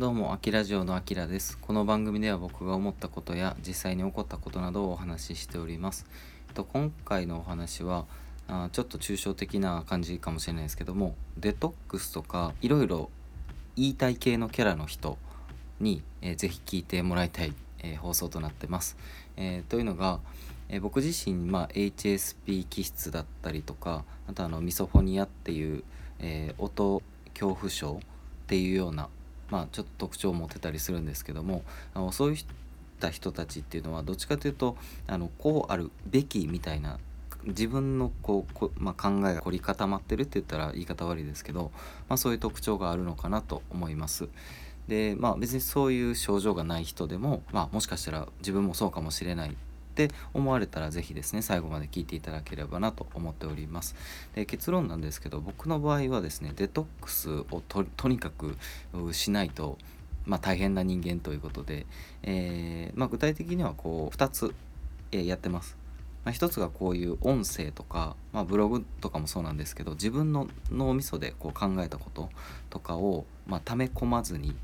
[0.00, 1.58] どうも、あきラジオのあきらです。
[1.58, 6.06] この番組では僕が思ったことや実際に起こったことなどをお話ししております。
[6.48, 8.06] えっと今回のお話は
[8.48, 13.10] あちょっと抽象的な感じかもしれないですけども、デトックスとかいろいろ
[13.76, 15.18] 言いたい系のキャラの人
[15.80, 18.96] に、えー、ぜひ聞いてもらいたい、えー、放送となってます。
[19.36, 20.20] えー、というのが、
[20.70, 25.84] えー、僕自身、まあ、HSP 気質だったりとかあとあのミソフォニアっていう、
[26.20, 27.02] えー、音
[27.34, 29.10] 恐怖症っていうような
[29.50, 31.62] まあ、ちょっと特徴を持ってたりするんですけども
[31.94, 32.44] あのそういっ
[33.00, 34.76] た人たちっていうのはどっちかというと
[35.06, 36.98] あのこうあるべきみたいな
[37.44, 41.70] 自分のこうこ、まあ、考えが凝り固まってるって言ったら言い方悪いですけど、
[42.08, 44.28] まあ、そういう特徴があるのかなと思います。
[44.88, 49.56] でまあ別にそういう症状がない人でも、まあ、もしかしたら自分もそうかもしれない
[49.90, 53.96] って思われたら是非ですね最後まで聞いていただければなと思っております
[54.34, 58.56] で結論なんですけど僕の場合はですねデトックスをとにかく
[59.12, 59.76] しないと
[60.26, 61.86] まあ、大変な人間ということで、
[62.22, 64.54] えー、まあ、具体的にはこう2つ、
[65.12, 65.76] えやってます。
[66.24, 72.28] まあ、1つがこういう音声とか、まあ、ブログとかもそうなんですけど自分の脳みそでこう考えたこと
[72.68, 74.54] とかを、まあ、溜め込まずに、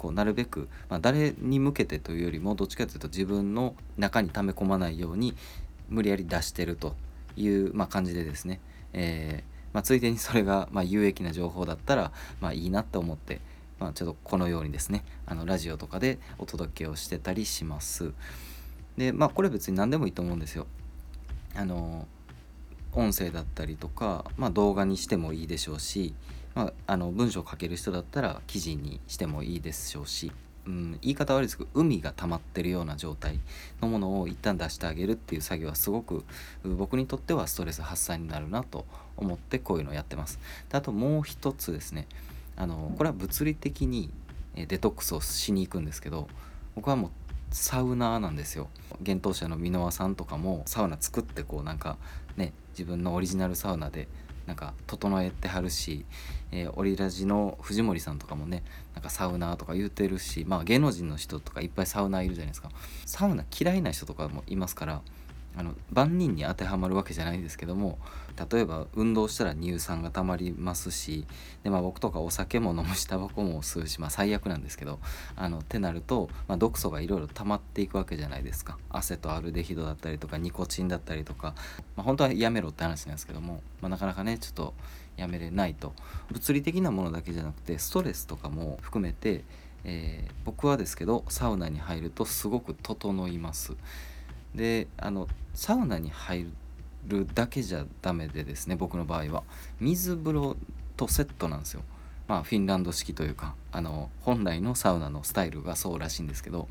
[0.00, 5.34] こうなるべく、まあ、誰に向けてというよりもどっちかというと自分の中に溜め込まないように
[5.90, 6.96] 無理やり出してると
[7.36, 8.60] いう、まあ、感じでですね、
[8.94, 13.42] えー、まあ、ついでにそれが、ま有益な情報だったら、まあ、いいなって思って、
[13.78, 18.12] まあ、ちょっとこのようにですねあのラジオとかでお届けをしてたりします。
[18.96, 20.66] でまあこれ別に何でもいいと思うんですよ。
[21.54, 22.06] あの
[22.92, 26.14] 音声だったりとか、まあ、動画にしてもいいでしょうし、
[26.54, 30.32] まあ、あの文章を書ける人だったら記事にしてもいいでしょうし、
[30.66, 33.38] うん、言い方悪いですけど海が溜まってるような状態
[33.80, 36.24] のものを一旦出してあげるっていう作業はすごく
[36.64, 40.38] 僕にとってはストレス発散になるなと思ってこういうのをやってます。
[40.68, 42.06] であともう一つですね
[42.56, 44.10] あのこれは物理的に
[44.54, 46.28] デトックスをしに行くんですけど
[46.74, 47.10] 僕はもう
[47.52, 48.68] サウナーなんですよ
[49.00, 51.96] 幻冬舎の箕輪さんとかもサウナ作ってこうなんか
[52.36, 54.08] ね自分のオリジナルサウナで
[54.46, 56.04] なんか整えてはるし、
[56.50, 58.62] えー、オリラジの藤森さんとかもね
[58.94, 62.70] なんかサウナーとか言うてるしまあ芸能人の人とかいっぱいサウナーいるじゃないですか。
[63.06, 65.02] サウナ嫌いな人とかもいますから
[65.56, 67.98] あの万人に当てはまるわけじゃないですけども
[68.50, 71.26] 例えば運動したら乳酸がたまりますし
[71.64, 75.00] で、まあ、僕とかお酒も飲むしタバコも吸うし、まあ、最悪なんですけど
[75.36, 81.54] あのってなると、まあ、毒素がいろいろ溜まっていくわけじゃないですか汗とアルデヒドだったりとかニコチンだったりとか、
[81.96, 84.74] まあ、本当はやめろって話なんですけども、まあ、なかなかねちょっと
[85.16, 85.92] やめれないと
[86.30, 89.44] 物理的なものだけじゃなくてストレスとかも含めて、
[89.84, 93.74] えー、僕はですけどサウナに入るとすごく整います。
[94.54, 96.46] であのサウナに入
[97.06, 99.42] るだけじゃダメでですね僕の場合は
[99.80, 100.56] 水風呂
[100.96, 101.82] とセットなんですよ。
[102.28, 106.68] まあフィンランド式というかあの本来のサウナのスタイルがそうらしいんですけど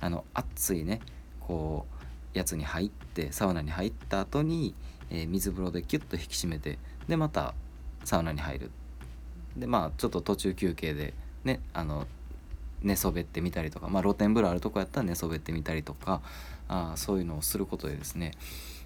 [0.00, 1.00] あの熱いね
[1.40, 1.86] こ
[2.34, 4.74] うやつに入ってサウナに入った後に、
[5.10, 6.78] えー、水風呂でキュッと引き締めて
[7.08, 7.54] でまた
[8.04, 8.70] サウナに入る
[9.56, 12.06] でまあちょっと途中休憩でねあの
[12.82, 16.20] 寝そべってみたりとか、まあ、露天風呂あるとこやったら寝そべってみたりとか
[16.68, 18.32] あそういうのをすることでですね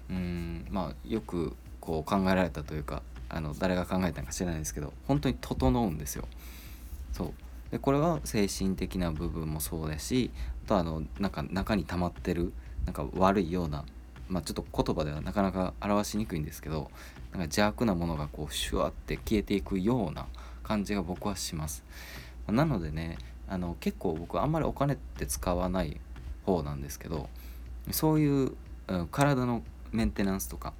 [0.09, 6.27] うんまあよくこう考えられたというかあの誰が考えたのか知らないですけど本当に整うんですよ。
[7.11, 7.33] そう
[7.71, 10.31] でこれは精神的な部分もそうだし
[10.65, 12.53] あとあのなんか中に溜まってる
[12.85, 13.83] なんか悪いような
[14.29, 16.89] まあ、ちょっと言葉ではなかなか表しにくいんですけどなんか
[17.43, 20.25] 邪悪なものがこうシュワって消えていくような
[20.63, 21.83] 感じが僕はします。
[22.47, 23.17] なのでね
[23.49, 25.99] あの結構僕あんまりお金って使わない
[26.45, 27.29] 方なんですけど
[27.91, 28.51] そういう、
[29.11, 30.73] 体のメンテナンスとか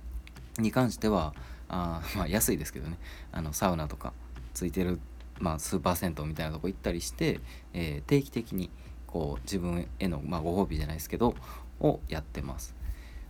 [0.60, 1.34] に関しては
[1.70, 2.98] あまあ安いですけどね
[3.32, 4.14] あのサウナとか
[4.54, 5.00] ついてる、
[5.40, 7.40] まあ、スーパー銭湯みたいなとこ行ったりして、
[7.74, 8.70] えー、定期的に
[9.06, 11.36] こう自分への、まあ、ご褒美じゃないですけど
[11.80, 12.76] をやってます。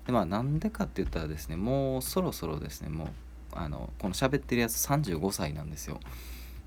[0.06, 3.08] でまあなんでかって言ったらですねもうそろそろですねもう
[3.52, 6.00] あのこの喋ってるやつ35歳なんですよ。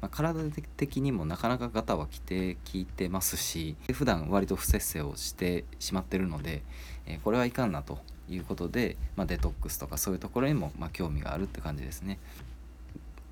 [0.00, 6.62] まあ、体的にもなかなかガタは来て聞いてますし普段割と不節制をしてしまってるので、
[7.06, 7.98] えー、これはいかんなと
[8.28, 12.18] いうことで、まあ、デトックスとかそういうところにもま興味があるって感じですね。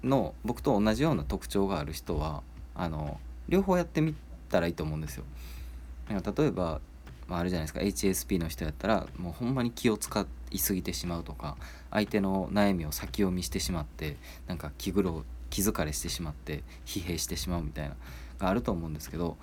[0.04, 2.42] の僕と同じような特徴がある人は
[2.74, 4.14] あの両方やってみ
[4.48, 5.24] たらいいと思うんですよ。
[6.10, 6.80] 例えば、
[7.26, 11.56] まあ、あるじゃないですか HSP の人やったらもうほんまに気を使いすぎてしまうとか
[11.90, 14.16] 相手の悩みを先読みしてしまって
[14.46, 17.96] なんか気苦労気疲れしてしまって疲弊してしまうみたいな
[18.38, 19.36] があると思うんですけど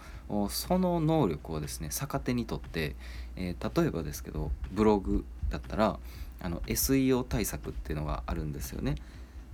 [0.49, 2.95] その能力をですね逆手にとって、
[3.35, 5.99] えー、例えばですけどブログだったら
[6.41, 8.95] あの SEO 対策っていうのがあるんですよね。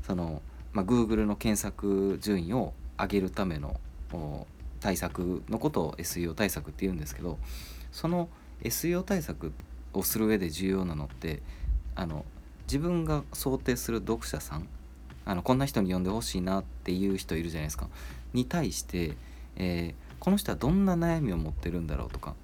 [0.05, 0.41] その
[0.73, 3.79] まあ、Google の検索順位を上げるための
[4.79, 7.37] 対策のことを SEO 対策って言うんですけど
[7.91, 8.29] その
[8.63, 9.51] SEO 対策
[9.93, 11.41] をする上で重要なのって
[11.95, 12.25] あの
[12.63, 14.67] 自分が想定する読者さん
[15.25, 17.87] あのこんな人に読んでほしいなっていう人いるじゃないですか。
[18.33, 19.15] に対して、
[19.55, 22.35] えー、この人はどんな悩みを持ってるんだろうとか。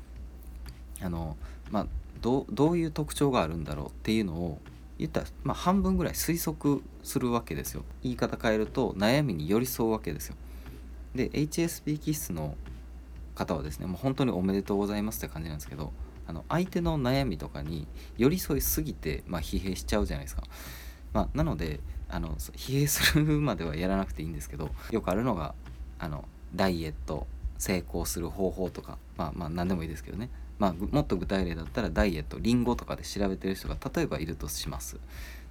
[1.01, 1.37] あの、
[1.69, 1.87] まあ、
[2.21, 4.59] どういう特徴があるんだろうっていうのを
[4.97, 7.83] 言ったら、まあ、半分ぐらい推測するわけですよ。
[8.03, 10.35] 言い方変えると悩みに寄り添うわけですよ。
[11.15, 12.55] で HSP 気質の
[13.35, 15.93] 方はですねもう本当におめでとうございますって感じなんですけど
[16.27, 17.87] あの相手の悩みとかに
[18.17, 20.43] 寄り添いすぎて、まあ、疲弊しちゃうじゃないですか、
[21.13, 25.53] まあ、なのであの疲弊するまではやらなくていいんですけど よくあるのが
[25.99, 26.25] あの
[26.55, 27.27] ダイエット
[27.57, 30.29] 成功する方法とかまあまあ何でもいいですけどね。
[30.59, 34.97] まあ、もっと具体例だったらダイエットリンゴとかで調べてる人が例えばいるとします。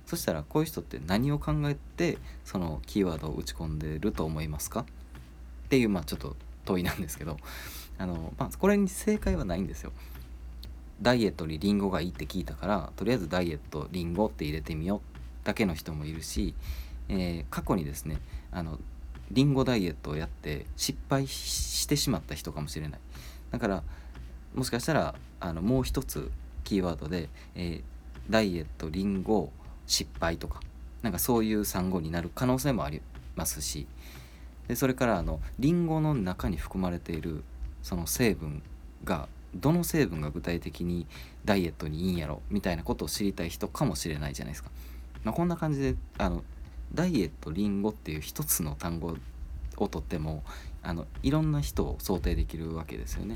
[0.05, 4.81] そしたらこういう人って何を考えてそのキーワードを打ち込んでると思いますか？
[4.81, 4.85] っ
[5.69, 7.37] ていうまあちょっと問いなんですけど
[7.99, 9.93] あの、まあ、これに正解はないんですよ。
[11.03, 15.16] ダイエットにリンゴがいいって聞いたからとりあえずダイエットリンゴって入れてみよう
[15.47, 16.55] だけの人もいるし、
[17.09, 18.19] えー、過去にですね
[18.51, 18.81] あの
[19.31, 23.01] リンゴダイエットをやって失敗してしまった人かもしれない
[23.53, 23.83] だから
[24.57, 26.33] もしかしたらあのもう一つ
[26.65, 27.83] キーワードで、えー、
[28.29, 29.53] ダイエットリンゴ
[29.87, 30.61] 失敗とか
[31.03, 33.01] なんかそういう産後になる可能性もあり
[33.37, 33.87] ますし
[34.67, 37.45] でそれからあのリンゴの中に含まれている
[37.85, 38.65] その成分
[39.05, 41.07] がどの成分が具体的に
[41.45, 44.71] ダイエットにいいんやろみたいなことを知りたい人かもしれないじゃないですか。
[45.27, 46.45] まあ、こんな感じであの
[46.95, 49.17] ダイエットリンゴっていう一つの単語
[49.77, 50.45] をとっても
[50.85, 53.35] あのいろんな人を想定できるわけですよね。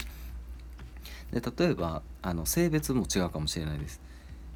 [1.32, 4.00] で例えばあの性別も違うかもしれないです、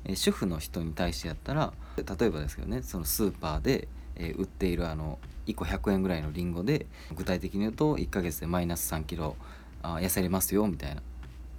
[0.04, 6.86] え、主婦の人に対してやったら例えばですけどねそのスーパーで、えー、売っているあの1個100円ぐらいのりんごで
[7.16, 9.34] 具体的に言うと1ヶ月でマイナス3キロ
[9.82, 11.02] あ痩せれますよみたいな。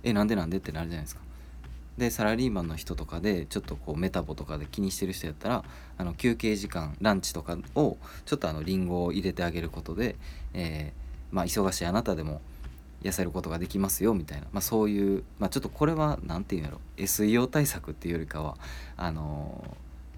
[0.03, 1.24] えなんでなんでってなるじゃないですか。
[1.97, 5.63] でサラリーマンの人とかでちょっとこうメタボとかで気にしてる人やったら
[5.97, 10.15] あの休憩時間ランチとかをちょっとあのリンゴを入れてあげることで、
[10.53, 12.41] えー、まあ、忙しいあなたでも
[13.01, 16.81] 痩せることができますよみたいな、まあ、そういう、まあ、ちょっとこれは何て言うんやろ。
[16.97, 18.57] SEO 対策っていうよりかは
[18.97, 19.63] あの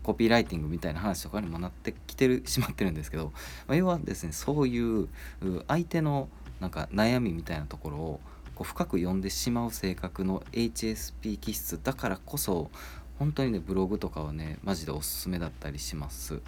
[0.01, 3.33] ー、コピーライティングみたいな話とかにもなってきてるしまってるんですけど、
[3.67, 5.09] まあ、要はですねそういう
[5.67, 6.29] 相手の
[6.61, 8.19] なんか悩みみたいなところを
[8.57, 12.71] こう深く読んでしまう性格の HSP 気質だからこそ
[13.19, 16.41] 本当にねブログとかはねマジでおすすめだったりします。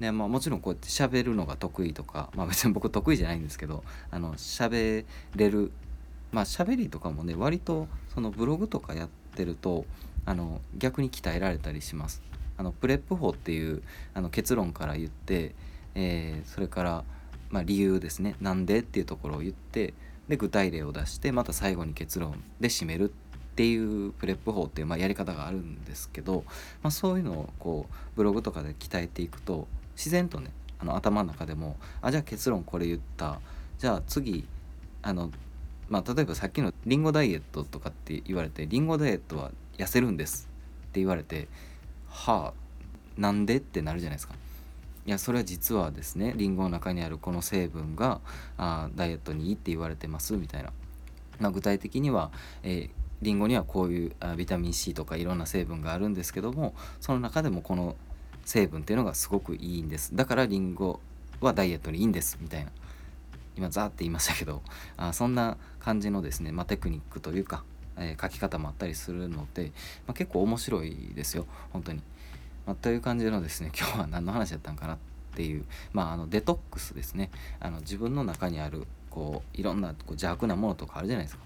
[0.00, 5.04] でまあ、もちろんこうやって喋るのが得意とか、まあ、別に僕得意じゃないんですけどあの喋
[5.36, 5.70] れる
[6.32, 9.84] まあ喋りとかもね割とそのブログとかやってると
[10.24, 12.22] あの逆に鍛えられたりします。
[12.56, 13.82] あのプレップ法っていう
[14.14, 15.54] あの結論から言って、
[15.94, 17.04] えー、それから、
[17.50, 19.92] まあ、理由ですねなんでっていうところを言って
[20.28, 26.44] で具体例を出してまた最後に結論で締めるっていうプレップ法っていう、まあ、やり方があるんですけど、
[26.82, 30.50] まあ、そういうのをこうブログとかで鍛えていくと自然とね
[30.80, 33.38] あの頭の中でもあじゃあ結論これ言った
[33.78, 34.46] じゃあ次
[35.02, 35.30] あの
[35.88, 40.48] まあ例えばさっきのリンゴダイエットとかって言われてリンゴダイエットは痩せるんです
[40.88, 41.46] って言われて
[42.08, 44.34] はあなんでってなるじゃないですか。
[45.06, 48.20] いやそれは実はですねリンゴの中にあるこの成分が
[48.56, 50.72] あダイエットにいいって言われてますみたいな、
[51.38, 52.30] まあ、具体的には、
[52.62, 52.90] えー、
[53.20, 57.96] リンゴにはこういうあビタミン C とかいろんな成分があるんですけどもその中でもこの
[58.44, 60.14] 成分っていうのがすごくいいんです。
[60.14, 61.00] だからりんご
[61.40, 62.70] はダイエットにいいんですみたいな。
[63.56, 64.62] 今ザーって言いましたけど
[64.96, 67.62] あそんな感じのですね、まあ、テクニックというか、
[67.96, 69.70] えー、書き方もあったりするので、
[70.06, 72.02] まあ、結構面白いですよ本当に、
[72.66, 74.98] まあ、という感じのですね 今日は何の話だったんかなっ
[75.34, 77.30] ていう、まあ、あのデトックスですね。
[77.60, 81.44] あの自分の中にあるこういろんなこう邪悪なものとかあるじゃないですか。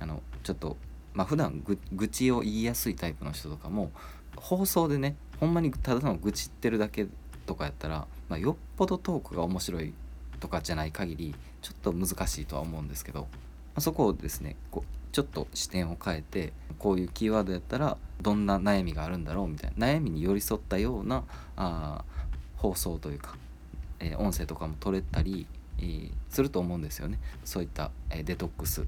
[0.00, 0.76] あのちょっと
[1.14, 3.90] まあ普段愚痴を言いやすいタイプの人とかも
[4.36, 7.06] 放送でねほんまにただの愚痴ってるだけ
[7.46, 9.92] とかやったら、まあ、よっぽどトークが面白い
[10.40, 13.26] とかじゃない限りちょっと難しいとは思うんですけど、ま
[13.76, 21.22] あ、そこをですねこちょっと視点を変えてこういうキーワードやったらどんな悩みがあるんだろうみたいな悩みに寄り添ったような
[21.56, 22.04] あ
[22.56, 23.36] 放送というか、
[24.00, 25.46] えー、音声とかも取れたり、
[25.78, 27.20] えー、すると思うんですよね。
[27.44, 28.84] そういった、えー、デトックス、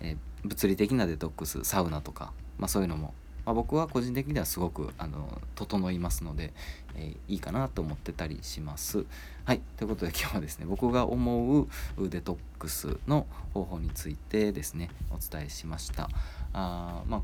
[0.00, 6.52] え物理的なデトックスサウナとか、まあ、そういうのもまあ、僕は個人的にはすごくあの整いますので、
[6.96, 9.04] えー、いいかなと思ってたりします。
[9.44, 11.68] はいということで今日はですね僕が思う
[12.08, 16.08] デトックスの方法についてですねお伝えしました。
[16.52, 17.22] あまあ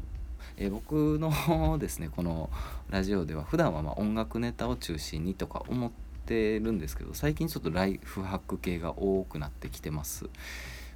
[0.57, 2.49] え、僕のですねこの
[2.89, 5.91] ラジオでは普段はま音楽ネタを中心にとか思っ
[6.25, 10.27] てるんですけど最近ちょっとライフハック系が多くなってきてます。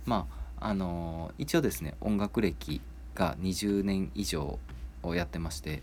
[0.07, 0.27] ま
[0.59, 2.81] ああの一応ですね音楽歴
[3.15, 4.59] が20年以上
[5.03, 5.83] をやってまして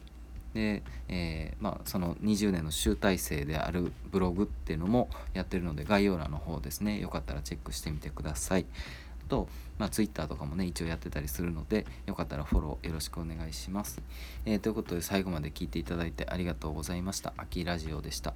[0.54, 8.66] で、えー、まあ、その20年の集大成であるブログっていうのもやってるので概要欄の方ですねよかったらチェックしてみてください。
[9.28, 9.48] と、
[9.78, 14.02] まあ、Twitter とかもね一応やってたりするのでよかったらフォローよろしくお願いします。
[14.46, 17.34] えー、ということで最後まで聞いていただいてありがとうございました。
[17.38, 18.34] 秋ラジオでした。